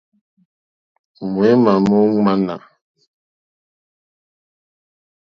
[1.31, 2.55] Mǒémá mó ɲàmà.